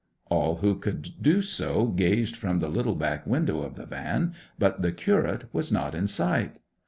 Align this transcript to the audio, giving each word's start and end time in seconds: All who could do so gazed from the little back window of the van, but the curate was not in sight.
All 0.31 0.55
who 0.55 0.77
could 0.79 1.21
do 1.21 1.43
so 1.43 1.85
gazed 1.85 2.35
from 2.35 2.57
the 2.57 2.69
little 2.69 2.95
back 2.95 3.27
window 3.27 3.61
of 3.61 3.75
the 3.75 3.85
van, 3.85 4.33
but 4.57 4.81
the 4.81 4.91
curate 4.91 5.43
was 5.53 5.71
not 5.71 5.93
in 5.93 6.07
sight. 6.07 6.57